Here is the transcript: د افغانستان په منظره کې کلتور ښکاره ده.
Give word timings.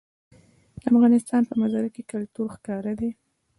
د 0.81 0.81
افغانستان 0.91 1.41
په 1.49 1.53
منظره 1.61 1.89
کې 1.95 2.03
کلتور 2.13 2.47
ښکاره 2.55 2.93
ده. 2.99 3.09